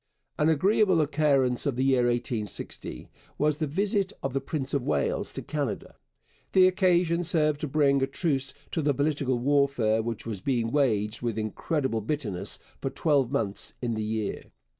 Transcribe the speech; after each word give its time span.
An 0.39 0.49
agreeable 0.49 0.99
occurrence 0.99 1.67
of 1.67 1.75
the 1.75 1.83
year 1.83 2.05
1860 2.07 3.07
was 3.37 3.59
the 3.59 3.67
visit 3.67 4.11
of 4.23 4.33
the 4.33 4.41
Prince 4.41 4.73
of 4.73 4.81
Wales 4.81 5.31
to 5.33 5.43
Canada. 5.43 5.93
The 6.53 6.67
occasion 6.67 7.21
served 7.23 7.61
to 7.61 7.67
bring 7.67 8.01
a 8.01 8.07
truce 8.07 8.55
to 8.71 8.81
the 8.81 8.95
political 8.95 9.37
warfare 9.37 10.01
which 10.01 10.25
was 10.25 10.41
being 10.41 10.71
waged 10.71 11.21
with 11.21 11.37
incredible 11.37 12.01
bitterness 12.01 12.57
for 12.79 12.89
twelve 12.89 13.31
months 13.31 13.75
in 13.79 13.93
the 13.93 14.01
year. 14.01 14.45